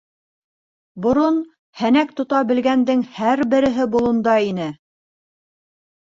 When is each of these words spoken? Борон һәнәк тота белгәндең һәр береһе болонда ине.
Борон 1.05 1.35
һәнәк 1.81 2.13
тота 2.19 2.39
белгәндең 2.51 3.03
һәр 3.17 3.43
береһе 3.51 3.85
болонда 3.97 4.33
ине. 4.47 4.71